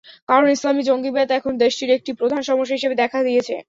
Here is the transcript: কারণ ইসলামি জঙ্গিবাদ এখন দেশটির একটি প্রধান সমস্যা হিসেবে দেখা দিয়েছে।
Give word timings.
কারণ 0.29 0.45
ইসলামি 0.49 0.83
জঙ্গিবাদ 0.83 1.27
এখন 1.31 1.53
দেশটির 1.63 1.91
একটি 1.97 2.11
প্রধান 2.19 2.41
সমস্যা 2.41 2.75
হিসেবে 2.77 2.95
দেখা 2.95 3.19
দিয়েছে। 3.27 3.55